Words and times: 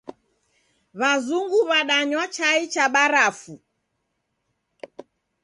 W'azungu 0.99 1.59
w'adanywa 1.69 2.25
chai 2.35 2.63
cha 2.73 2.85
barafu. 2.93 3.53